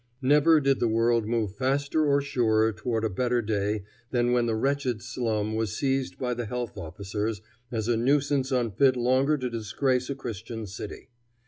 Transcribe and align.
Never 0.23 0.59
did 0.59 0.79
the 0.79 0.87
world 0.87 1.27
move 1.27 1.53
faster 1.55 2.07
or 2.07 2.21
surer 2.23 2.73
toward 2.73 3.03
a 3.03 3.07
better 3.09 3.39
day 3.39 3.83
than 4.09 4.31
when 4.31 4.47
the 4.47 4.55
wretched 4.55 5.03
slum 5.03 5.53
was 5.53 5.77
seized 5.77 6.17
by 6.17 6.33
the 6.33 6.47
health 6.47 6.75
officers 6.75 7.39
as 7.71 7.87
a 7.87 7.97
nuisance 7.97 8.51
unfit 8.51 8.95
longer 8.97 9.37
to 9.37 9.47
disgrace 9.47 10.09
a 10.09 10.15
Christian 10.15 10.65
city. 10.65 11.09